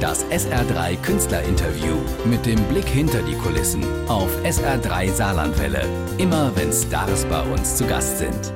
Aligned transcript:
Das 0.00 0.24
SR3 0.26 0.96
Künstlerinterview 1.02 1.96
mit 2.24 2.46
dem 2.46 2.62
Blick 2.68 2.86
hinter 2.86 3.20
die 3.20 3.34
Kulissen 3.34 3.82
auf 4.06 4.30
SR3 4.44 5.10
Saarlandwelle. 5.10 5.84
Immer 6.18 6.52
wenn 6.54 6.72
Stars 6.72 7.24
bei 7.24 7.42
uns 7.42 7.76
zu 7.76 7.84
Gast 7.84 8.18
sind. 8.18 8.52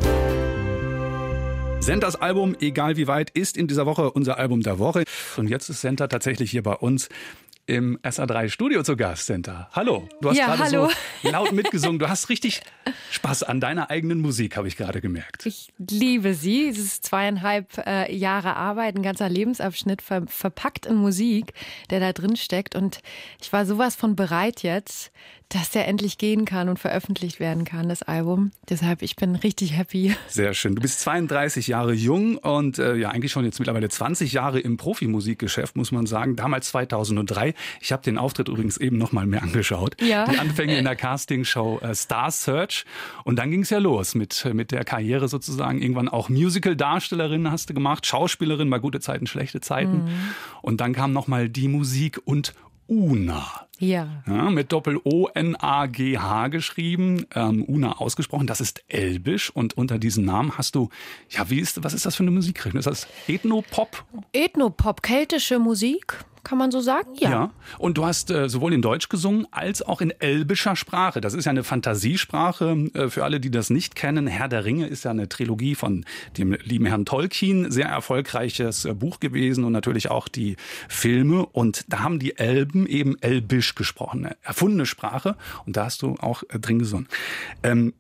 Sentas 1.81 2.15
Album, 2.15 2.55
egal 2.61 2.97
wie 2.97 3.09
weit, 3.09 3.31
ist 3.31 3.57
in 3.57 3.67
dieser 3.67 3.87
Woche 3.87 4.13
unser 4.13 4.39
Album 4.39 4.61
der 4.61 4.79
Woche. 4.79 5.03
Und 5.37 5.49
jetzt 5.49 5.69
ist 5.69 5.81
Senta 5.81 6.07
tatsächlich 6.07 6.53
hier 6.53 6.63
bei 6.63 6.75
uns 6.75 7.09
im 7.73 7.99
SA3 8.03 8.51
Studio 8.51 8.83
zu 8.83 8.97
Gast, 8.97 9.27
Senta. 9.27 9.71
Hallo. 9.73 10.07
Du 10.21 10.29
hast 10.29 10.37
ja, 10.37 10.55
gerade 10.55 10.69
so 10.69 10.91
laut 11.31 11.53
mitgesungen. 11.53 11.99
Du 11.99 12.07
hast 12.07 12.29
richtig 12.29 12.61
Spaß 13.11 13.45
an 13.45 13.61
deiner 13.61 13.89
eigenen 13.89 14.21
Musik, 14.21 14.59
habe 14.59 14.69
ich 14.69 14.77
gerade 14.77 15.01
gemerkt. 15.01 15.47
Ich 15.47 15.73
liebe 15.79 16.35
sie. 16.35 16.69
Es 16.69 16.79
ist 16.79 17.07
zweieinhalb 17.07 17.79
äh, 17.79 18.15
Jahre 18.15 18.57
Arbeit, 18.57 18.97
ein 18.97 19.03
ganzer 19.03 19.29
Lebensabschnitt 19.31 20.03
ver 20.03 20.27
verpackt 20.27 20.85
in 20.85 20.97
Musik, 20.97 21.55
der 21.89 22.01
da 22.01 22.13
drin 22.13 22.37
steckt. 22.37 22.77
Und 22.77 23.01
ich 23.41 23.53
war 23.55 23.65
sowas 23.65 23.97
von 23.97 24.17
bereit 24.17 24.63
jetzt, 24.63 25.11
dass 25.55 25.71
der 25.71 25.87
endlich 25.87 26.19
gehen 26.19 26.45
kann 26.45 26.69
und 26.69 26.79
veröffentlicht 26.79 27.39
werden 27.39 27.65
kann, 27.65 27.89
das 27.89 28.03
Album. 28.03 28.53
Deshalb, 28.69 29.03
ich 29.03 29.17
bin 29.17 29.35
richtig 29.37 29.77
happy. 29.77 30.15
Sehr 30.29 30.55
schön. 30.55 30.75
Du 30.75 30.81
bist 30.81 31.01
32 31.01 31.67
Jahre 31.69 31.93
jung 31.93 32.39
und 32.39 32.79
äh, 32.79 32.97
ja 32.97 33.11
eigentlich 33.11 33.33
schon 33.33 33.45
jetzt 33.45 33.59
mittlerweile 33.59 33.89
20 33.89 34.33
Jahre 34.33 34.61
im 34.61 34.77
Profimusikgeschäft, 34.77 35.77
muss 35.77 35.93
man 35.93 36.07
sagen. 36.07 36.37
Damals 36.37 36.69
2003. 36.69 37.55
Ich 37.81 37.93
habe 37.93 38.03
den 38.03 38.19
Auftritt 38.19 38.49
übrigens 38.49 38.77
eben 38.77 38.99
noch 38.99 39.13
mal 39.13 39.27
mehr 39.27 39.43
angeschaut. 39.43 40.01
Ja. 40.01 40.27
Die 40.27 40.39
Anfänge 40.39 40.77
in 40.77 40.85
der 40.85 40.97
Castingshow 40.97 41.81
äh, 41.81 41.95
Star 41.95 42.31
Search. 42.31 42.85
Und 43.25 43.37
dann 43.37 43.51
ging 43.51 43.63
es 43.63 43.71
ja 43.71 43.79
los 43.79 44.15
mit, 44.15 44.45
mit 44.53 44.73
der 44.73 44.85
Karriere 44.85 45.29
sozusagen. 45.29 45.81
Irgendwann 45.81 46.09
auch 46.09 46.29
Musical-Darstellerin 46.29 47.51
hast 47.51 47.71
du 47.71 47.75
gemacht, 47.75 48.07
Schauspielerin 48.07 48.71
bei 48.71 48.79
gute 48.79 49.01
Zeiten, 49.01 49.27
schlechte 49.27 49.61
Zeiten. 49.61 50.05
Mhm. 50.05 50.11
Und 50.63 50.81
dann 50.81 50.93
kam 50.93 51.13
noch 51.13 51.29
mal 51.29 51.49
die 51.49 51.69
Musik 51.69 52.21
und 52.25 52.55
Una. 52.87 53.67
Ja. 53.79 54.23
Ja, 54.27 54.51
mit 54.51 54.71
Doppel-O-N-A-G-H 54.71 56.49
geschrieben, 56.49 57.27
ähm, 57.35 57.65
Una 57.65 57.99
ausgesprochen. 57.99 58.47
Das 58.47 58.61
ist 58.61 58.85
Elbisch 58.89 59.51
und 59.51 59.77
unter 59.77 59.99
diesem 59.99 60.25
Namen 60.25 60.57
hast 60.57 60.75
du, 60.75 60.89
ja, 61.31 61.51
wie 61.51 61.59
ist, 61.59 61.83
was 61.83 61.95
ist 61.95 62.07
das 62.07 62.15
für 62.15 62.23
eine 62.23 62.31
Musikrichtung? 62.31 62.79
Ist 62.79 62.87
das 62.87 63.09
Ethno-Pop? 63.27 64.05
Ethnopop, 64.33 65.03
keltische 65.03 65.59
Musik, 65.59 66.25
kann 66.45 66.59
man 66.59 66.71
so 66.71 66.81
sagen? 66.81 67.11
Ja. 67.19 67.51
Und 67.79 67.99
du 67.99 68.05
hast 68.05 68.31
äh, 68.31 68.49
sowohl 68.49 68.73
in 68.73 68.83
Deutsch 68.83 69.09
gesungen 69.09 69.47
als 69.51 69.83
auch 69.83 70.01
in 70.01 70.11
elbischer 70.11 70.77
Sprache. 70.77 71.21
Das 71.21 71.35
ist 71.35 71.45
ja 71.45 71.51
eine 71.51 71.65
Fantasiesprache. 71.65 72.91
Äh, 72.95 73.09
für 73.09 73.25
alle, 73.25 73.41
die 73.41 73.51
das 73.51 73.71
nicht 73.71 73.95
kennen, 73.95 74.27
Herr 74.27 74.49
der 74.49 74.65
Ringe 74.65 74.87
ist 74.87 75.05
ja 75.05 75.11
eine 75.11 75.29
Trilogie 75.29 75.75
von 75.75 76.05
dem 76.39 76.53
lieben 76.53 76.87
Herrn 76.87 77.05
Tolkien. 77.05 77.71
Sehr 77.71 77.87
erfolgreiches 77.87 78.85
äh, 78.85 78.95
Buch 78.95 79.21
gewesen 79.21 79.65
und 79.65 79.73
natürlich 79.73 80.11
auch 80.11 80.29
die 80.29 80.57
Filme. 80.89 81.47
Und 81.47 81.85
da 81.89 82.01
haben 82.01 82.19
die 82.19 82.37
Elben 82.37 82.87
eben 82.87 83.17
elbisch 83.21 83.75
gesprochen, 83.75 84.27
eine 84.27 84.37
erfundene 84.43 84.87
Sprache. 84.87 85.37
Und 85.67 85.77
da 85.77 85.85
hast 85.85 86.03
du 86.03 86.17
auch 86.21 86.43
äh, 86.49 86.59
drin 86.59 86.79
gesungen. 86.79 87.09
Ähm, 87.63 87.95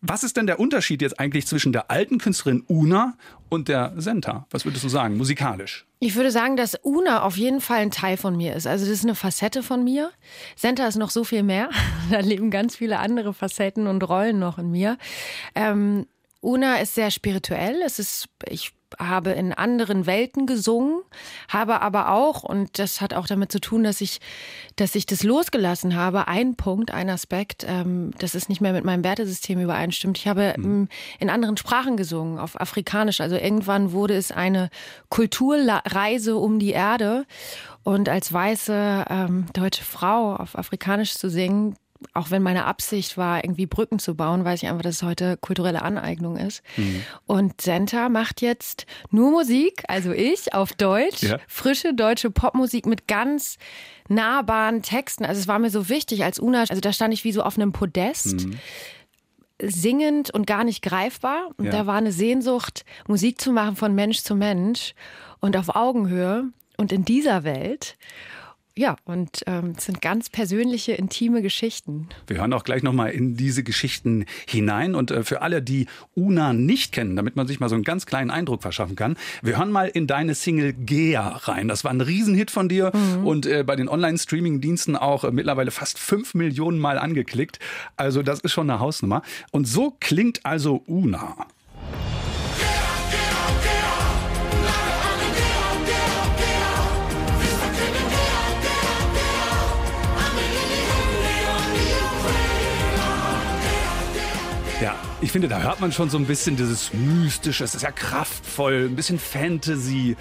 was 0.00 0.24
ist 0.24 0.36
denn 0.36 0.46
der 0.46 0.60
Unterschied 0.60 1.02
jetzt 1.02 1.18
eigentlich 1.18 1.46
zwischen 1.46 1.72
der 1.72 1.90
alten 1.90 2.18
Künstlerin 2.18 2.64
Una 2.68 3.16
und 3.48 3.68
der 3.68 3.92
Senta? 3.96 4.46
Was 4.50 4.64
würdest 4.64 4.84
du 4.84 4.88
sagen, 4.88 5.16
musikalisch? 5.16 5.86
Ich 5.98 6.14
würde 6.14 6.30
sagen, 6.30 6.56
dass 6.56 6.74
Una 6.82 7.22
auf 7.22 7.36
jeden 7.36 7.60
Fall 7.60 7.78
ein 7.78 7.90
Teil 7.90 8.16
von 8.16 8.36
mir 8.36 8.54
ist. 8.54 8.66
Also 8.66 8.84
das 8.84 8.92
ist 8.92 9.04
eine 9.04 9.14
Facette 9.14 9.62
von 9.62 9.82
mir. 9.82 10.10
Senta 10.54 10.86
ist 10.86 10.96
noch 10.96 11.10
so 11.10 11.24
viel 11.24 11.42
mehr. 11.42 11.70
Da 12.08 12.20
leben 12.20 12.52
ganz 12.52 12.76
viele 12.76 13.00
andere 13.00 13.34
Facetten 13.34 13.88
und 13.88 14.08
Rollen 14.08 14.38
noch 14.38 14.58
in 14.58 14.70
mir. 14.70 14.96
Ähm, 15.56 16.06
Una 16.46 16.76
ist 16.76 16.94
sehr 16.94 17.10
spirituell. 17.10 17.82
Es 17.84 17.98
ist, 17.98 18.28
ich 18.48 18.70
habe 19.00 19.30
in 19.30 19.52
anderen 19.52 20.06
Welten 20.06 20.46
gesungen, 20.46 21.00
habe 21.48 21.82
aber 21.82 22.12
auch, 22.12 22.44
und 22.44 22.78
das 22.78 23.00
hat 23.00 23.14
auch 23.14 23.26
damit 23.26 23.50
zu 23.50 23.60
tun, 23.60 23.82
dass 23.82 24.00
ich, 24.00 24.20
dass 24.76 24.94
ich 24.94 25.06
das 25.06 25.24
losgelassen 25.24 25.96
habe, 25.96 26.28
ein 26.28 26.54
Punkt, 26.54 26.92
ein 26.92 27.10
Aspekt, 27.10 27.66
ähm, 27.68 28.12
das 28.18 28.36
ist 28.36 28.48
nicht 28.48 28.60
mehr 28.60 28.72
mit 28.72 28.84
meinem 28.84 29.02
Wertesystem 29.02 29.60
übereinstimmt. 29.60 30.18
Ich 30.18 30.28
habe 30.28 30.54
ähm, 30.56 30.88
in 31.18 31.30
anderen 31.30 31.56
Sprachen 31.56 31.96
gesungen, 31.96 32.38
auf 32.38 32.60
Afrikanisch. 32.60 33.20
Also 33.20 33.34
irgendwann 33.34 33.90
wurde 33.90 34.14
es 34.14 34.30
eine 34.30 34.70
Kulturreise 35.08 36.36
um 36.36 36.60
die 36.60 36.70
Erde. 36.70 37.26
Und 37.82 38.08
als 38.08 38.32
weiße 38.32 39.04
ähm, 39.10 39.46
deutsche 39.52 39.84
Frau 39.84 40.36
auf 40.36 40.56
Afrikanisch 40.56 41.16
zu 41.16 41.28
singen, 41.28 41.74
auch 42.12 42.30
wenn 42.30 42.42
meine 42.42 42.64
Absicht 42.66 43.16
war, 43.16 43.42
irgendwie 43.44 43.66
Brücken 43.66 43.98
zu 43.98 44.14
bauen, 44.14 44.44
weiß 44.44 44.62
ich 44.62 44.68
einfach, 44.68 44.82
dass 44.82 44.96
es 44.96 45.02
heute 45.02 45.36
kulturelle 45.38 45.82
Aneignung 45.82 46.36
ist. 46.36 46.62
Mhm. 46.76 47.02
Und 47.26 47.60
Senta 47.60 48.08
macht 48.08 48.42
jetzt 48.42 48.86
nur 49.10 49.30
Musik, 49.30 49.82
also 49.88 50.12
ich, 50.12 50.52
auf 50.54 50.72
Deutsch, 50.72 51.22
Ja. 51.22 51.38
frische 51.48 51.94
deutsche 51.94 52.30
Popmusik 52.30 52.86
mit 52.86 53.08
ganz 53.08 53.56
nahbaren 54.08 54.82
Texten. 54.82 55.24
Also 55.24 55.40
es 55.40 55.48
war 55.48 55.58
mir 55.58 55.70
so 55.70 55.88
wichtig 55.88 56.24
als 56.24 56.38
Una, 56.38 56.60
also 56.60 56.80
da 56.80 56.92
stand 56.92 57.12
ich 57.14 57.24
wie 57.24 57.32
so 57.32 57.42
auf 57.42 57.56
einem 57.56 57.72
Podest. 57.72 58.46
Singend 59.62 60.30
und 60.34 60.46
gar 60.46 60.64
nicht 60.64 60.82
greifbar. 60.82 61.48
Und 61.56 61.66
Ja. 61.66 61.70
da 61.72 61.86
war 61.86 61.96
eine 61.96 62.12
Sehnsucht, 62.12 62.84
Musik 63.08 63.40
zu 63.40 63.52
machen 63.52 63.74
von 63.76 63.94
Mensch 63.94 64.18
zu 64.22 64.34
Mensch 64.34 64.94
und 65.40 65.56
auf 65.56 65.74
Augenhöhe 65.74 66.44
und 66.76 66.92
in 66.92 67.06
dieser 67.06 67.42
Welt. 67.42 67.96
Ja, 68.78 68.96
und 69.06 69.42
ähm, 69.46 69.72
es 69.74 69.86
sind 69.86 70.02
ganz 70.02 70.28
persönliche, 70.28 70.92
intime 70.92 71.40
Geschichten. 71.40 72.10
Wir 72.26 72.36
hören 72.36 72.52
auch 72.52 72.62
gleich 72.62 72.82
nochmal 72.82 73.10
in 73.10 73.34
diese 73.34 73.62
Geschichten 73.62 74.26
hinein. 74.46 74.94
Und 74.94 75.10
äh, 75.10 75.24
für 75.24 75.40
alle, 75.40 75.62
die 75.62 75.86
Una 76.14 76.52
nicht 76.52 76.92
kennen, 76.92 77.16
damit 77.16 77.36
man 77.36 77.46
sich 77.46 77.58
mal 77.58 77.70
so 77.70 77.74
einen 77.74 77.84
ganz 77.84 78.04
kleinen 78.04 78.30
Eindruck 78.30 78.60
verschaffen 78.60 78.94
kann, 78.94 79.16
wir 79.42 79.56
hören 79.56 79.70
mal 79.72 79.88
in 79.88 80.06
deine 80.06 80.34
Single 80.34 80.74
Gea 80.74 81.26
rein. 81.26 81.68
Das 81.68 81.84
war 81.84 81.90
ein 81.90 82.02
Riesenhit 82.02 82.50
von 82.50 82.68
dir 82.68 82.92
und 83.24 83.46
äh, 83.46 83.64
bei 83.64 83.76
den 83.76 83.88
Online-Streaming-Diensten 83.88 84.94
auch 84.94 85.24
äh, 85.24 85.30
mittlerweile 85.30 85.70
fast 85.70 85.98
fünf 85.98 86.34
Millionen 86.34 86.78
Mal 86.78 86.98
angeklickt. 86.98 87.58
Also 87.96 88.22
das 88.22 88.40
ist 88.40 88.52
schon 88.52 88.68
eine 88.68 88.78
Hausnummer. 88.78 89.22
Und 89.52 89.66
so 89.66 89.96
klingt 90.00 90.44
also 90.44 90.82
Una. 90.86 91.46
Finde, 105.36 105.48
da 105.48 105.60
hört 105.60 105.82
man 105.82 105.92
schon 105.92 106.08
so 106.08 106.16
ein 106.16 106.24
bisschen 106.24 106.56
dieses 106.56 106.94
Mystische. 106.94 107.62
Es 107.62 107.74
ist 107.74 107.82
ja 107.82 107.90
kraftvoll, 107.90 108.86
ein 108.88 108.96
bisschen 108.96 109.18
Fantasy. 109.18 110.16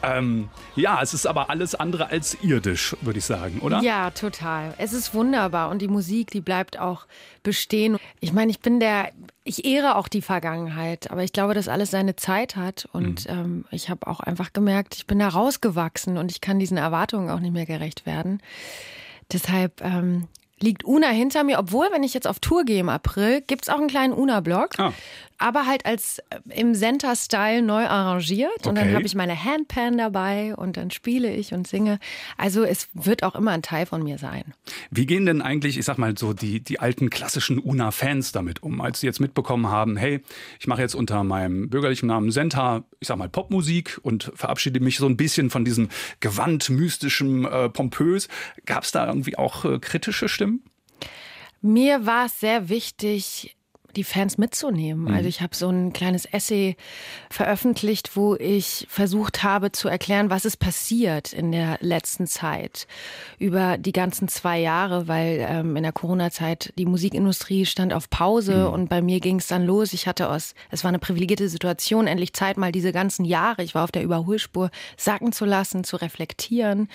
Ähm, 0.00 0.48
ja, 0.76 1.02
es 1.02 1.12
ist 1.12 1.26
aber 1.26 1.50
alles 1.50 1.74
andere 1.74 2.10
als 2.10 2.38
irdisch, 2.40 2.94
würde 3.00 3.18
ich 3.18 3.24
sagen, 3.24 3.58
oder? 3.62 3.82
Ja, 3.82 4.12
total. 4.12 4.72
Es 4.78 4.92
ist 4.92 5.12
wunderbar 5.12 5.70
und 5.70 5.82
die 5.82 5.88
Musik, 5.88 6.30
die 6.30 6.40
bleibt 6.40 6.78
auch 6.78 7.08
bestehen. 7.42 7.96
Ich 8.20 8.32
meine, 8.32 8.52
ich 8.52 8.60
bin 8.60 8.78
der, 8.78 9.10
ich 9.42 9.64
ehre 9.64 9.96
auch 9.96 10.06
die 10.06 10.22
Vergangenheit, 10.22 11.10
aber 11.10 11.24
ich 11.24 11.32
glaube, 11.32 11.54
dass 11.54 11.66
alles 11.66 11.90
seine 11.90 12.14
Zeit 12.14 12.54
hat 12.54 12.88
und 12.92 13.28
ähm, 13.28 13.64
ich 13.72 13.90
habe 13.90 14.06
auch 14.06 14.20
einfach 14.20 14.52
gemerkt, 14.52 14.94
ich 14.94 15.08
bin 15.08 15.18
da 15.18 15.30
rausgewachsen 15.30 16.16
und 16.16 16.30
ich 16.30 16.40
kann 16.40 16.60
diesen 16.60 16.76
Erwartungen 16.76 17.28
auch 17.28 17.40
nicht 17.40 17.52
mehr 17.52 17.66
gerecht 17.66 18.06
werden. 18.06 18.40
Deshalb 19.32 19.80
ähm, 19.82 20.28
liegt 20.62 20.84
Una 20.84 21.08
hinter 21.08 21.44
mir, 21.44 21.58
obwohl, 21.58 21.88
wenn 21.92 22.02
ich 22.02 22.14
jetzt 22.14 22.26
auf 22.26 22.38
Tour 22.38 22.64
gehe 22.64 22.80
im 22.80 22.88
April, 22.88 23.40
gibt's 23.40 23.68
auch 23.68 23.78
einen 23.78 23.88
kleinen 23.88 24.12
Una-Blog. 24.12 24.70
Ah. 24.78 24.92
Aber 25.40 25.66
halt 25.66 25.86
als 25.86 26.18
äh, 26.30 26.38
im 26.60 26.74
Center-Style 26.74 27.62
neu 27.62 27.86
arrangiert. 27.86 28.66
Und 28.66 28.76
dann 28.76 28.88
Okay. 28.88 28.94
habe 28.94 29.06
ich 29.06 29.14
meine 29.14 29.42
Handpan 29.42 29.96
dabei 29.98 30.54
und 30.54 30.76
dann 30.76 30.90
spiele 30.90 31.34
ich 31.34 31.52
und 31.54 31.66
singe. 31.66 31.98
Also 32.36 32.62
es 32.62 32.88
wird 32.92 33.22
auch 33.22 33.34
immer 33.34 33.50
ein 33.52 33.62
Teil 33.62 33.86
von 33.86 34.02
mir 34.02 34.18
sein. 34.18 34.54
Wie 34.90 35.06
gehen 35.06 35.24
denn 35.26 35.40
eigentlich, 35.42 35.78
ich 35.78 35.84
sag 35.84 35.96
mal 35.98 36.16
so, 36.16 36.32
die, 36.34 36.60
die 36.62 36.78
alten 36.78 37.08
klassischen 37.10 37.58
Una-Fans 37.58 38.32
damit 38.32 38.62
um, 38.62 38.80
als 38.80 39.00
sie 39.00 39.06
jetzt 39.06 39.18
mitbekommen 39.18 39.68
haben, 39.68 39.96
hey, 39.96 40.20
ich 40.58 40.66
mache 40.66 40.82
jetzt 40.82 40.94
unter 40.94 41.24
meinem 41.24 41.70
bürgerlichen 41.70 42.06
Namen 42.06 42.30
Senta, 42.30 42.84
ich 43.00 43.08
sag 43.08 43.16
mal 43.16 43.28
Popmusik 43.30 43.98
und 44.02 44.30
verabschiede 44.34 44.80
mich 44.80 44.98
so 44.98 45.06
ein 45.06 45.16
bisschen 45.16 45.48
von 45.48 45.64
diesem 45.64 45.88
Gewand, 46.20 46.68
mystischem, 46.68 47.46
äh, 47.46 47.70
pompös. 47.70 48.28
Gab 48.66 48.82
es 48.84 48.92
da 48.92 49.06
irgendwie 49.06 49.38
auch 49.38 49.64
äh, 49.64 49.78
kritische 49.78 50.28
Stimmen? 50.28 50.62
Mir 51.62 52.04
war 52.06 52.26
es 52.26 52.40
sehr 52.40 52.68
wichtig, 52.68 53.56
die 53.96 54.04
Fans 54.04 54.38
mitzunehmen. 54.38 55.12
Also 55.12 55.28
ich 55.28 55.40
habe 55.40 55.54
so 55.54 55.68
ein 55.68 55.92
kleines 55.92 56.24
Essay 56.24 56.76
veröffentlicht, 57.30 58.16
wo 58.16 58.36
ich 58.36 58.86
versucht 58.88 59.42
habe 59.42 59.72
zu 59.72 59.88
erklären, 59.88 60.30
was 60.30 60.44
ist 60.44 60.58
passiert 60.58 61.32
in 61.32 61.52
der 61.52 61.78
letzten 61.80 62.26
Zeit 62.26 62.86
über 63.38 63.78
die 63.78 63.92
ganzen 63.92 64.28
zwei 64.28 64.58
Jahre, 64.58 65.08
weil 65.08 65.44
ähm, 65.48 65.76
in 65.76 65.82
der 65.82 65.92
Corona-Zeit 65.92 66.72
die 66.78 66.86
Musikindustrie 66.86 67.66
stand 67.66 67.92
auf 67.92 68.10
Pause 68.10 68.70
und 68.70 68.88
bei 68.88 69.02
mir 69.02 69.20
ging 69.20 69.38
es 69.38 69.46
dann 69.46 69.64
los. 69.64 69.92
Ich 69.92 70.06
hatte 70.06 70.28
aus, 70.28 70.54
es 70.70 70.84
war 70.84 70.88
eine 70.88 70.98
privilegierte 70.98 71.48
Situation, 71.48 72.06
endlich 72.06 72.32
Zeit 72.32 72.56
mal 72.56 72.72
diese 72.72 72.92
ganzen 72.92 73.24
Jahre, 73.24 73.62
ich 73.62 73.74
war 73.74 73.84
auf 73.84 73.92
der 73.92 74.02
Überholspur, 74.02 74.70
sacken 74.96 75.32
zu 75.32 75.44
lassen, 75.44 75.84
zu 75.84 75.96
reflektieren. 75.96 76.88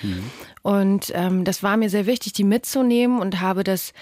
Und 0.61 1.11
ähm, 1.13 1.43
das 1.43 1.63
war 1.63 1.77
mir 1.77 1.89
sehr 1.89 2.05
wichtig, 2.05 2.33
die 2.33 2.43
mitzunehmen 2.43 3.19
und 3.19 3.41
habe 3.41 3.63
das 3.63 3.93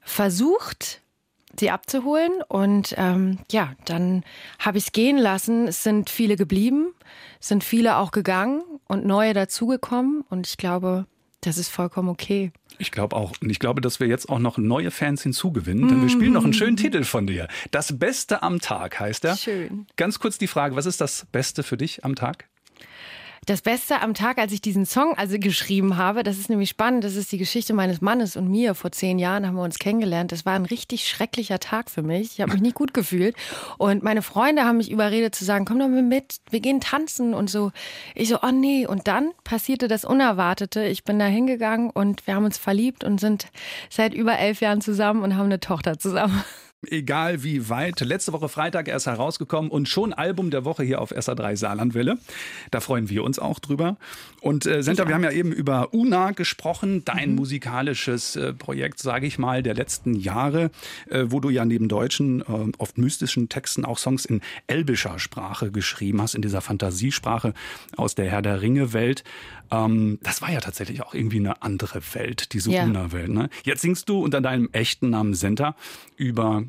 versucht, 0.00 1.00
sie 1.58 1.70
abzuholen. 1.70 2.42
Und 2.48 2.94
ähm, 2.96 3.38
ja, 3.50 3.74
dann 3.84 4.24
habe 4.58 4.78
ich 4.78 4.86
es 4.86 4.92
gehen 4.92 5.18
lassen. 5.18 5.68
Es 5.68 5.82
sind 5.82 6.10
viele 6.10 6.36
geblieben, 6.36 6.88
es 7.40 7.48
sind 7.48 7.64
viele 7.64 7.96
auch 7.96 8.10
gegangen 8.10 8.62
und 8.88 9.06
neue 9.06 9.32
dazugekommen. 9.32 10.22
Und 10.28 10.46
ich 10.46 10.56
glaube, 10.56 11.06
das 11.40 11.58
ist 11.58 11.68
vollkommen 11.68 12.08
okay. 12.08 12.52
Ich 12.78 12.90
glaube 12.90 13.16
auch. 13.16 13.32
Und 13.40 13.50
ich 13.50 13.58
glaube, 13.58 13.80
dass 13.80 14.00
wir 14.00 14.06
jetzt 14.06 14.28
auch 14.28 14.38
noch 14.38 14.58
neue 14.58 14.90
Fans 14.90 15.22
hinzugewinnen, 15.22 15.88
denn 15.88 16.02
wir 16.02 16.08
spielen 16.08 16.32
noch 16.32 16.44
einen 16.44 16.52
schönen 16.52 16.76
Titel 16.76 17.04
von 17.04 17.26
dir. 17.26 17.48
Das 17.70 17.98
Beste 17.98 18.42
am 18.42 18.60
Tag 18.60 18.98
heißt 18.98 19.24
er. 19.24 19.36
Schön. 19.36 19.86
Ganz 19.96 20.18
kurz 20.18 20.38
die 20.38 20.48
Frage, 20.48 20.76
was 20.76 20.86
ist 20.86 21.00
das 21.00 21.26
Beste 21.32 21.62
für 21.62 21.76
dich 21.76 22.04
am 22.04 22.14
Tag? 22.14 22.48
Das 23.44 23.62
Beste 23.62 24.00
am 24.00 24.14
Tag, 24.14 24.38
als 24.38 24.52
ich 24.52 24.60
diesen 24.60 24.86
Song 24.86 25.16
also 25.16 25.38
geschrieben 25.38 25.96
habe, 25.96 26.22
das 26.22 26.38
ist 26.38 26.48
nämlich 26.48 26.70
spannend, 26.70 27.04
das 27.04 27.14
ist 27.14 27.30
die 27.30 27.38
Geschichte 27.38 27.74
meines 27.74 28.00
Mannes 28.00 28.36
und 28.36 28.48
mir. 28.48 28.74
Vor 28.74 28.92
zehn 28.92 29.18
Jahren 29.18 29.46
haben 29.46 29.56
wir 29.56 29.62
uns 29.62 29.78
kennengelernt. 29.78 30.32
Das 30.32 30.46
war 30.46 30.54
ein 30.54 30.64
richtig 30.64 31.08
schrecklicher 31.08 31.60
Tag 31.60 31.90
für 31.90 32.02
mich. 32.02 32.32
Ich 32.32 32.40
habe 32.40 32.52
mich 32.52 32.62
nicht 32.62 32.74
gut 32.74 32.94
gefühlt. 32.94 33.36
Und 33.78 34.02
meine 34.02 34.22
Freunde 34.22 34.64
haben 34.64 34.78
mich 34.78 34.90
überredet 34.90 35.34
zu 35.34 35.44
sagen, 35.44 35.64
komm 35.64 35.78
doch 35.78 35.88
mit, 35.88 36.36
wir 36.50 36.60
gehen 36.60 36.80
tanzen 36.80 37.34
und 37.34 37.50
so. 37.50 37.72
Ich 38.14 38.28
so, 38.28 38.38
oh 38.42 38.50
nee. 38.52 38.86
Und 38.86 39.06
dann 39.06 39.32
passierte 39.44 39.86
das 39.86 40.04
Unerwartete. 40.04 40.84
Ich 40.84 41.04
bin 41.04 41.18
da 41.18 41.26
hingegangen 41.26 41.90
und 41.90 42.26
wir 42.26 42.34
haben 42.34 42.44
uns 42.44 42.58
verliebt 42.58 43.04
und 43.04 43.20
sind 43.20 43.46
seit 43.90 44.14
über 44.14 44.38
elf 44.38 44.60
Jahren 44.60 44.80
zusammen 44.80 45.22
und 45.22 45.36
haben 45.36 45.46
eine 45.46 45.60
Tochter 45.60 45.98
zusammen 45.98 46.42
egal 46.90 47.42
wie 47.42 47.68
weit. 47.68 48.00
Letzte 48.00 48.32
Woche 48.32 48.48
Freitag 48.48 48.88
erst 48.88 49.06
herausgekommen 49.06 49.70
und 49.70 49.88
schon 49.88 50.12
Album 50.12 50.50
der 50.50 50.64
Woche 50.64 50.82
hier 50.82 51.00
auf 51.00 51.12
SA3 51.12 51.56
Saarlandwelle. 51.56 52.18
Da 52.70 52.80
freuen 52.80 53.08
wir 53.08 53.24
uns 53.24 53.38
auch 53.38 53.58
drüber. 53.58 53.96
Und 54.40 54.66
äh, 54.66 54.82
Senta, 54.82 55.08
wir 55.08 55.14
haben 55.14 55.24
ja 55.24 55.32
eben 55.32 55.52
über 55.52 55.92
Una 55.92 56.32
gesprochen, 56.32 57.04
dein 57.04 57.30
mhm. 57.30 57.36
musikalisches 57.36 58.36
äh, 58.36 58.52
Projekt, 58.52 58.98
sage 59.00 59.26
ich 59.26 59.38
mal, 59.38 59.62
der 59.62 59.74
letzten 59.74 60.14
Jahre, 60.14 60.70
äh, 61.10 61.24
wo 61.26 61.40
du 61.40 61.50
ja 61.50 61.64
neben 61.64 61.88
deutschen, 61.88 62.42
äh, 62.42 62.72
oft 62.78 62.98
mystischen 62.98 63.48
Texten 63.48 63.84
auch 63.84 63.98
Songs 63.98 64.24
in 64.24 64.40
elbischer 64.66 65.18
Sprache 65.18 65.70
geschrieben 65.70 66.22
hast, 66.22 66.34
in 66.34 66.42
dieser 66.42 66.60
Fantasiesprache 66.60 67.54
aus 67.96 68.14
der 68.14 68.30
Herr 68.30 68.42
der 68.42 68.62
Ringe 68.62 68.92
Welt. 68.92 69.24
Ähm, 69.70 70.18
das 70.22 70.42
war 70.42 70.52
ja 70.52 70.60
tatsächlich 70.60 71.02
auch 71.02 71.14
irgendwie 71.14 71.38
eine 71.38 71.62
andere 71.62 72.00
Welt, 72.14 72.52
diese 72.52 72.70
ja. 72.70 72.84
Una-Welt. 72.84 73.30
Ne? 73.30 73.48
Jetzt 73.64 73.82
singst 73.82 74.08
du 74.08 74.22
unter 74.22 74.40
deinem 74.40 74.68
echten 74.72 75.10
Namen 75.10 75.34
Senta 75.34 75.76
über 76.16 76.64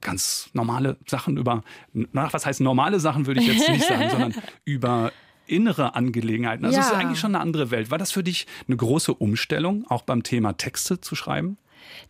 ganz 0.00 0.50
normale 0.52 0.96
Sachen 1.06 1.36
über, 1.36 1.62
na, 1.92 2.32
was 2.32 2.46
heißt 2.46 2.60
normale 2.60 3.00
Sachen 3.00 3.26
würde 3.26 3.40
ich 3.40 3.46
jetzt 3.46 3.68
nicht 3.68 3.86
sagen, 3.86 4.08
sondern 4.10 4.34
über 4.64 5.12
innere 5.46 5.94
Angelegenheiten. 5.94 6.64
Also 6.64 6.76
ja. 6.76 6.82
es 6.82 6.88
ist 6.88 6.94
eigentlich 6.94 7.18
schon 7.18 7.34
eine 7.34 7.42
andere 7.42 7.70
Welt. 7.70 7.90
War 7.90 7.98
das 7.98 8.12
für 8.12 8.22
dich 8.22 8.46
eine 8.66 8.76
große 8.76 9.14
Umstellung, 9.14 9.86
auch 9.88 10.02
beim 10.02 10.22
Thema 10.22 10.52
Texte 10.52 11.00
zu 11.00 11.14
schreiben? 11.14 11.58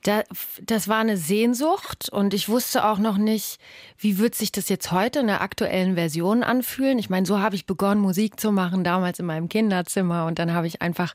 Da, 0.03 0.23
das 0.63 0.89
war 0.89 0.99
eine 0.99 1.17
Sehnsucht 1.17 2.09
und 2.11 2.35
ich 2.35 2.49
wusste 2.49 2.85
auch 2.85 2.99
noch 2.99 3.19
nicht, 3.19 3.59
wie 3.99 4.19
wird 4.19 4.35
sich 4.35 4.53
das 4.53 4.69
jetzt 4.69 4.93
heute 4.93 5.21
in 5.21 5.27
der 5.27 5.41
aktuellen 5.41 5.95
Version 5.95 6.43
anfühlen. 6.43 6.99
Ich 6.99 7.11
meine, 7.11 7.27
so 7.27 7.41
habe 7.41 7.57
ich 7.57 7.67
begonnen, 7.67 8.01
Musik 8.01 8.39
zu 8.39 8.53
machen, 8.53 8.85
damals 8.85 9.19
in 9.19 9.27
meinem 9.27 9.49
Kinderzimmer 9.49 10.27
und 10.27 10.39
dann 10.39 10.53
habe 10.53 10.67
ich 10.67 10.83
einfach 10.83 11.15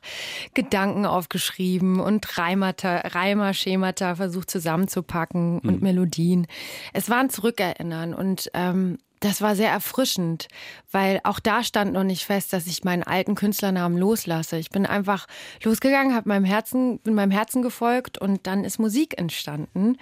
Gedanken 0.54 1.06
aufgeschrieben 1.06 2.00
und 2.00 2.38
Reimata, 2.38 2.98
Reimer, 2.98 3.54
Schemata 3.54 4.16
versucht 4.16 4.50
zusammenzupacken 4.50 5.60
und 5.60 5.76
mhm. 5.76 5.82
Melodien. 5.82 6.46
Es 6.92 7.10
war 7.10 7.18
ein 7.18 7.30
Zurückerinnern 7.30 8.14
und 8.14 8.50
ähm, 8.54 8.98
das 9.24 9.40
war 9.40 9.56
sehr 9.56 9.70
erfrischend, 9.70 10.48
weil 10.92 11.20
auch 11.24 11.40
da 11.40 11.64
stand 11.64 11.94
noch 11.94 12.04
nicht 12.04 12.24
fest, 12.24 12.52
dass 12.52 12.66
ich 12.66 12.84
meinen 12.84 13.02
alten 13.02 13.34
Künstlernamen 13.34 13.96
loslasse. 13.96 14.58
Ich 14.58 14.68
bin 14.68 14.84
einfach 14.84 15.26
losgegangen, 15.62 16.14
habe 16.14 16.28
meinem 16.28 16.44
Herzen, 16.44 16.98
bin 16.98 17.14
meinem 17.14 17.30
Herzen 17.30 17.62
gefolgt 17.62 18.18
und 18.18 18.46
dann 18.46 18.64
ist 18.64 18.78
Musik 18.78 19.18
entstanden. 19.18 19.96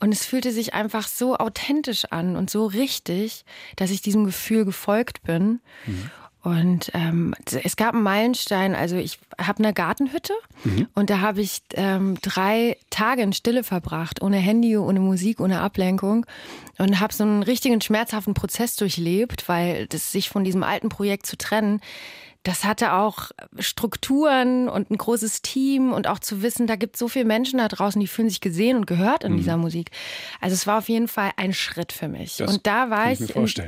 Und 0.00 0.12
es 0.12 0.26
fühlte 0.26 0.52
sich 0.52 0.74
einfach 0.74 1.08
so 1.08 1.36
authentisch 1.36 2.04
an 2.10 2.36
und 2.36 2.50
so 2.50 2.66
richtig, 2.66 3.46
dass 3.76 3.90
ich 3.90 4.02
diesem 4.02 4.24
Gefühl 4.24 4.66
gefolgt 4.66 5.22
bin. 5.22 5.60
Mhm. 5.86 6.10
Und 6.42 6.90
ähm, 6.94 7.34
es 7.64 7.76
gab 7.76 7.94
einen 7.94 8.04
Meilenstein. 8.04 8.74
Also 8.74 8.96
ich 8.96 9.18
habe 9.40 9.58
eine 9.58 9.74
Gartenhütte 9.74 10.32
mhm. 10.64 10.86
und 10.94 11.10
da 11.10 11.20
habe 11.20 11.40
ich 11.40 11.62
ähm, 11.74 12.16
drei 12.22 12.76
Tage 12.90 13.22
in 13.22 13.32
Stille 13.32 13.64
verbracht, 13.64 14.22
ohne 14.22 14.36
Handy, 14.36 14.76
ohne 14.76 15.00
Musik, 15.00 15.40
ohne 15.40 15.60
Ablenkung 15.60 16.26
und 16.78 17.00
habe 17.00 17.12
so 17.12 17.24
einen 17.24 17.42
richtigen 17.42 17.80
schmerzhaften 17.80 18.34
Prozess 18.34 18.76
durchlebt, 18.76 19.48
weil 19.48 19.86
das 19.88 20.12
sich 20.12 20.28
von 20.28 20.44
diesem 20.44 20.62
alten 20.62 20.88
Projekt 20.88 21.26
zu 21.26 21.36
trennen, 21.36 21.80
das 22.44 22.64
hatte 22.64 22.94
auch 22.94 23.30
Strukturen 23.58 24.68
und 24.68 24.90
ein 24.90 24.96
großes 24.96 25.42
Team 25.42 25.92
und 25.92 26.06
auch 26.06 26.18
zu 26.18 26.40
wissen, 26.40 26.66
da 26.66 26.76
gibt 26.76 26.94
es 26.94 27.00
so 27.00 27.08
viele 27.08 27.24
Menschen 27.24 27.58
da 27.58 27.68
draußen, 27.68 28.00
die 28.00 28.06
fühlen 28.06 28.30
sich 28.30 28.40
gesehen 28.40 28.76
und 28.76 28.86
gehört 28.86 29.24
in 29.24 29.32
mhm. 29.32 29.36
dieser 29.38 29.56
Musik. 29.56 29.90
Also 30.40 30.54
es 30.54 30.66
war 30.66 30.78
auf 30.78 30.88
jeden 30.88 31.08
Fall 31.08 31.32
ein 31.36 31.52
Schritt 31.52 31.92
für 31.92 32.08
mich. 32.08 32.36
Das 32.38 32.50
und 32.50 32.66
da 32.66 32.90
war 32.90 33.12
ich, 33.12 33.20
ich 33.20 33.36
in, 33.36 33.46
ja. 33.46 33.64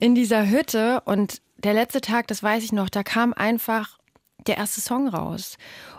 in 0.00 0.14
dieser 0.14 0.48
Hütte 0.48 1.02
und 1.04 1.40
der 1.58 1.74
letzte 1.74 2.00
Tag, 2.00 2.26
das 2.28 2.42
weiß 2.42 2.62
ich 2.64 2.72
noch, 2.72 2.88
da 2.88 3.02
kam 3.02 3.32
einfach 3.32 3.98
der 4.46 4.56
erste 4.56 4.80
Song 4.80 5.08
raus. 5.08 5.56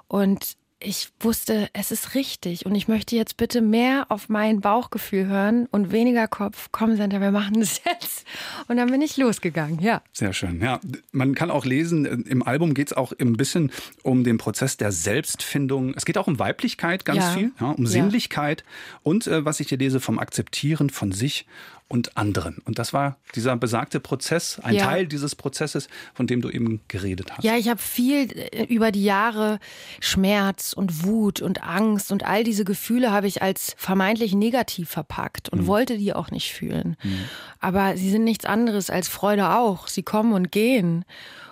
Und 0.08 0.58
ich 0.80 1.10
wusste, 1.20 1.70
es 1.74 1.92
ist 1.92 2.14
richtig 2.14 2.68
und 2.68 2.76
ich 2.76 2.88
möchte 2.88 3.16
jetzt 3.16 3.38
bitte 3.38 3.62
mehr 3.62 4.06
auf 4.10 4.30
mein 4.30 4.62
Bauchgefühl 4.62 5.26
hören 5.26 5.68
und 5.72 5.92
weniger 5.92 6.28
Kopf. 6.28 6.70
Komm, 6.72 6.96
Senta, 6.96 7.20
wir 7.20 7.32
machen 7.32 7.60
das 7.60 7.82
jetzt. 7.86 8.26
Und 8.68 8.78
dann 8.78 8.92
bin 8.92 9.02
ich 9.02 9.18
losgegangen, 9.18 9.80
ja. 9.80 10.04
Sehr 10.14 10.34
schön. 10.34 10.62
Ja, 10.62 10.80
man 11.12 11.34
kann 11.34 11.50
auch 11.50 11.66
lesen, 11.66 12.06
im 12.26 12.44
Album 12.44 12.76
geht 12.76 12.90
es 12.90 12.94
auch 12.94 13.12
ein 13.20 13.34
bisschen 13.38 13.72
um 14.04 14.24
den 14.24 14.38
Prozess 14.38 14.78
der 14.78 14.92
Selbstfindung. 14.92 15.96
Es 15.96 16.06
geht 16.06 16.18
auch 16.18 16.28
um 16.28 16.38
Weiblichkeit 16.38 17.06
ganz 17.06 17.24
ja. 17.24 17.32
viel, 17.32 17.52
ja, 17.60 17.72
um 17.72 17.88
Sinnlichkeit 17.88 18.64
und 19.02 19.26
äh, 19.26 19.44
was 19.46 19.60
ich 19.60 19.70
hier 19.70 19.80
lese, 19.80 20.00
vom 20.00 20.20
Akzeptieren 20.20 20.92
von 20.92 21.12
sich 21.12 21.48
und 21.90 22.18
anderen. 22.18 22.58
Und 22.66 22.80
das 22.80 22.92
war 22.92 23.18
dieser 23.36 23.56
besagte 23.56 24.00
Prozess, 24.00 24.60
ein 24.60 24.76
ja. 24.76 24.86
Teil 24.86 25.08
dieses 25.08 25.36
Prozesses, 25.36 25.88
von 26.14 26.28
dem 26.28 26.42
du 26.42 26.50
eben 26.50 26.82
geredet 26.88 27.32
hast. 27.32 27.44
Ja, 27.44 27.56
ich 27.56 27.70
habe 27.70 27.80
viel 27.80 28.32
äh, 28.32 28.64
über 28.66 28.92
die 28.92 29.04
Jahre 29.04 29.60
Schmerz 30.02 30.74
und 30.74 31.06
Wut 31.06 31.42
und 31.42 31.64
Angst 31.64 32.12
und 32.12 32.26
all 32.26 32.44
diese 32.44 32.66
Gefühle 32.66 33.12
habe 33.12 33.28
ich 33.28 33.42
als 33.42 33.74
vermeintlich 33.78 34.34
negativ 34.34 34.90
verpackt 34.90 35.50
und 35.50 35.62
mhm. 35.62 35.68
wollte 35.68 35.98
die 35.98 36.14
auch 36.14 36.30
nicht 36.30 36.52
fühlen. 36.52 36.98
Mhm. 37.04 37.20
Aber 37.60 37.96
sie 37.96 38.10
sind 38.10 38.26
nichts 38.26 38.46
anderes 38.46 38.90
als 38.90 39.08
Freude 39.08 39.56
auch. 39.56 39.88
Sie 39.88 40.04
kommen 40.04 40.34
und 40.34 40.52
gehen. 40.52 41.06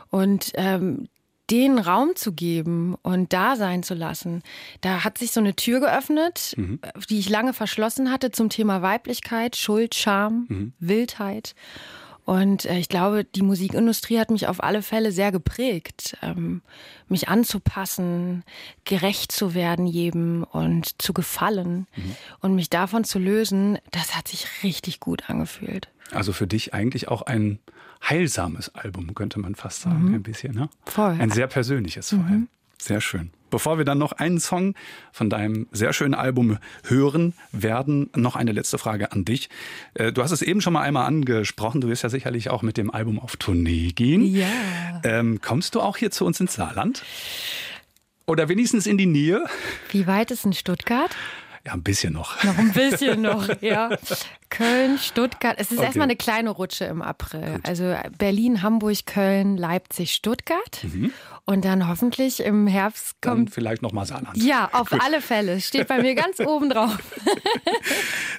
Und 0.09 0.51
ähm, 0.55 1.07
den 1.49 1.77
Raum 1.77 2.15
zu 2.15 2.33
geben 2.33 2.95
und 3.01 3.33
da 3.33 3.55
sein 3.55 3.83
zu 3.83 3.93
lassen. 3.93 4.41
Da 4.81 5.03
hat 5.03 5.17
sich 5.17 5.31
so 5.31 5.39
eine 5.39 5.55
Tür 5.55 5.79
geöffnet, 5.79 6.53
mhm. 6.57 6.79
die 7.09 7.19
ich 7.19 7.29
lange 7.29 7.53
verschlossen 7.53 8.11
hatte 8.11 8.31
zum 8.31 8.49
Thema 8.49 8.81
Weiblichkeit, 8.81 9.55
Schuld, 9.55 9.95
Scham, 9.95 10.45
mhm. 10.49 10.73
Wildheit. 10.79 11.55
Und 12.25 12.65
äh, 12.65 12.79
ich 12.79 12.89
glaube, 12.89 13.23
die 13.23 13.43
Musikindustrie 13.43 14.19
hat 14.19 14.31
mich 14.31 14.47
auf 14.47 14.63
alle 14.63 14.81
Fälle 14.81 15.11
sehr 15.11 15.31
geprägt, 15.31 16.17
ähm, 16.23 16.61
mich 17.07 17.29
anzupassen, 17.29 18.43
gerecht 18.83 19.31
zu 19.31 19.53
werden 19.53 19.85
jedem 19.85 20.43
und 20.43 21.01
zu 21.01 21.13
gefallen 21.13 21.87
mhm. 21.95 22.15
und 22.41 22.55
mich 22.55 22.71
davon 22.71 23.03
zu 23.03 23.19
lösen. 23.19 23.77
Das 23.91 24.17
hat 24.17 24.27
sich 24.27 24.47
richtig 24.63 24.99
gut 24.99 25.29
angefühlt. 25.29 25.89
Also 26.11 26.33
für 26.33 26.47
dich 26.47 26.73
eigentlich 26.73 27.07
auch 27.07 27.21
ein 27.21 27.59
heilsames 28.03 28.73
Album, 28.73 29.13
könnte 29.13 29.39
man 29.39 29.53
fast 29.53 29.81
sagen, 29.81 30.09
mhm. 30.09 30.15
ein 30.15 30.23
bisschen. 30.23 30.55
Ne? 30.55 30.69
Voll. 30.85 31.17
Ein 31.19 31.29
sehr 31.29 31.47
persönliches 31.47 32.09
vor 32.09 32.19
allem. 32.19 32.33
Mhm. 32.33 32.47
Sehr 32.77 33.01
schön. 33.01 33.31
Bevor 33.49 33.77
wir 33.77 33.85
dann 33.85 33.99
noch 33.99 34.11
einen 34.11 34.39
Song 34.39 34.75
von 35.11 35.29
deinem 35.29 35.67
sehr 35.71 35.93
schönen 35.93 36.13
Album 36.13 36.57
hören 36.83 37.33
werden, 37.51 38.09
noch 38.15 38.35
eine 38.35 38.51
letzte 38.51 38.77
Frage 38.77 39.11
an 39.11 39.23
dich. 39.23 39.49
Äh, 39.93 40.11
du 40.11 40.23
hast 40.23 40.31
es 40.31 40.41
eben 40.41 40.61
schon 40.61 40.73
mal 40.73 40.81
einmal 40.81 41.05
angesprochen. 41.05 41.79
Du 41.79 41.87
wirst 41.87 42.03
ja 42.03 42.09
sicherlich 42.09 42.49
auch 42.49 42.63
mit 42.63 42.75
dem 42.75 42.91
Album 42.91 43.19
auf 43.19 43.37
Tournee 43.37 43.91
gehen. 43.93 44.25
Ja. 44.25 44.47
Ähm, 45.03 45.39
kommst 45.41 45.75
du 45.75 45.81
auch 45.81 45.95
hier 45.97 46.11
zu 46.11 46.25
uns 46.25 46.39
ins 46.39 46.55
Saarland? 46.55 47.03
Oder 48.27 48.49
wenigstens 48.49 48.87
in 48.87 48.97
die 48.97 49.05
Nähe? 49.05 49.45
Wie 49.91 50.07
weit 50.07 50.31
ist 50.31 50.45
in 50.45 50.53
Stuttgart? 50.53 51.15
Ja, 51.65 51.73
ein 51.73 51.81
bisschen 51.83 52.13
noch. 52.13 52.43
Noch 52.43 52.57
ein 52.57 52.73
bisschen 52.73 53.21
noch, 53.23 53.49
ja. 53.61 53.89
Köln, 54.49 54.99
Stuttgart. 54.99 55.55
Es 55.57 55.71
ist 55.71 55.77
okay. 55.77 55.87
erstmal 55.87 56.05
eine 56.05 56.15
kleine 56.15 56.51
Rutsche 56.51 56.85
im 56.85 57.01
April. 57.01 57.53
Gut. 57.53 57.67
Also 57.67 57.95
Berlin, 58.17 58.61
Hamburg, 58.61 59.05
Köln, 59.07 59.57
Leipzig, 59.57 60.13
Stuttgart. 60.13 60.83
Mhm. 60.83 61.11
Und 61.47 61.63
dann 61.63 61.87
hoffentlich 61.87 62.39
im 62.39 62.65
Herbst 62.65 63.21
kommt. 63.21 63.49
Dann 63.49 63.53
vielleicht 63.53 63.83
nochmal 63.83 64.07
Saarland. 64.07 64.35
Ja, 64.35 64.67
auf 64.73 64.89
Gut. 64.89 64.99
alle 65.03 65.21
Fälle. 65.21 65.61
Steht 65.61 65.87
bei 65.87 66.01
mir 66.01 66.15
ganz 66.15 66.39
oben 66.45 66.69
drauf. 66.71 66.97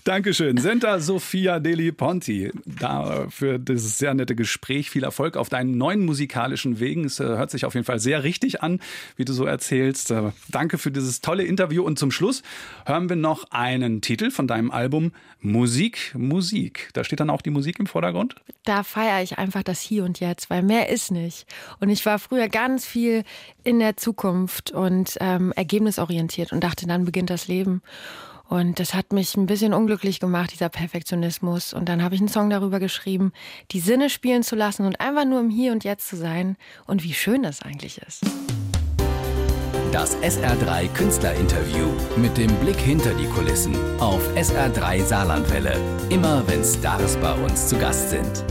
Dankeschön. 0.02 0.56
Senta 0.56 0.98
Sophia 0.98 1.60
Deli 1.60 1.92
Ponti. 1.92 2.50
Da 2.64 3.26
für 3.28 3.60
dieses 3.60 3.98
sehr 3.98 4.12
nette 4.14 4.34
Gespräch. 4.34 4.90
Viel 4.90 5.04
Erfolg 5.04 5.36
auf 5.36 5.48
deinen 5.48 5.78
neuen 5.78 6.04
musikalischen 6.04 6.80
Wegen. 6.80 7.04
Es 7.04 7.20
äh, 7.20 7.24
hört 7.24 7.52
sich 7.52 7.64
auf 7.64 7.74
jeden 7.74 7.86
Fall 7.86 8.00
sehr 8.00 8.24
richtig 8.24 8.64
an, 8.64 8.80
wie 9.14 9.24
du 9.24 9.32
so 9.32 9.44
erzählst. 9.44 10.10
Äh, 10.10 10.32
danke 10.48 10.76
für 10.76 10.90
dieses 10.90 11.20
tolle 11.20 11.44
Interview. 11.44 11.84
Und 11.84 12.00
zum 12.00 12.10
Schluss 12.10 12.42
hören 12.86 13.08
wir 13.08 13.16
noch 13.16 13.44
einen 13.52 14.00
Titel 14.00 14.32
von 14.32 14.48
deinem 14.48 14.72
Album 14.72 15.12
Musik, 15.40 16.12
Musik. 16.16 16.88
Da 16.94 17.04
steht 17.04 17.20
dann 17.20 17.30
auch 17.30 17.42
die 17.42 17.50
Musik 17.50 17.78
im 17.78 17.86
Vordergrund? 17.86 18.34
Da 18.64 18.82
feiere 18.82 19.22
ich 19.22 19.38
einfach 19.38 19.62
das 19.62 19.80
Hier 19.80 20.02
und 20.02 20.18
Jetzt, 20.18 20.50
weil 20.50 20.62
mehr 20.62 20.88
ist 20.88 21.12
nicht. 21.12 21.46
Und 21.78 21.88
ich 21.88 22.04
war 22.04 22.18
früher 22.18 22.48
ganz 22.48 22.84
viel 22.84 22.95
viel 22.96 23.24
in 23.62 23.78
der 23.78 23.98
Zukunft 23.98 24.70
und 24.70 25.18
ähm, 25.20 25.52
ergebnisorientiert 25.54 26.50
und 26.52 26.64
dachte, 26.64 26.86
dann 26.86 27.04
beginnt 27.04 27.28
das 27.28 27.46
Leben. 27.46 27.82
Und 28.48 28.80
das 28.80 28.94
hat 28.94 29.12
mich 29.12 29.36
ein 29.36 29.44
bisschen 29.44 29.74
unglücklich 29.74 30.18
gemacht, 30.18 30.50
dieser 30.52 30.70
Perfektionismus. 30.70 31.74
Und 31.74 31.90
dann 31.90 32.02
habe 32.02 32.14
ich 32.14 32.22
einen 32.22 32.30
Song 32.30 32.48
darüber 32.48 32.78
geschrieben, 32.78 33.32
die 33.72 33.80
Sinne 33.80 34.08
spielen 34.08 34.42
zu 34.42 34.56
lassen 34.56 34.86
und 34.86 34.98
einfach 34.98 35.26
nur 35.26 35.40
im 35.40 35.50
Hier 35.50 35.72
und 35.72 35.84
Jetzt 35.84 36.08
zu 36.08 36.16
sein 36.16 36.56
und 36.86 37.04
wie 37.04 37.12
schön 37.12 37.42
das 37.42 37.60
eigentlich 37.60 37.98
ist. 37.98 38.22
Das 39.92 40.16
SR3 40.22 40.88
Künstlerinterview 40.94 41.88
mit 42.16 42.34
dem 42.38 42.54
Blick 42.56 42.78
hinter 42.78 43.12
die 43.12 43.26
Kulissen 43.26 43.76
auf 44.00 44.26
SR3 44.36 45.04
Saarlandwelle. 45.04 45.76
Immer 46.08 46.42
wenn 46.46 46.64
Stars 46.64 47.18
bei 47.18 47.34
uns 47.44 47.68
zu 47.68 47.76
Gast 47.76 48.08
sind. 48.08 48.44